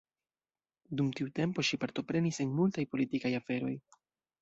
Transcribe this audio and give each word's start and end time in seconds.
Dum 1.01 1.11
tiu 1.19 1.29
tempo 1.41 1.67
ŝi 1.71 1.81
partoprenis 1.85 2.43
en 2.47 2.59
multaj 2.63 2.89
politikaj 2.97 3.37
aferoj. 3.43 3.79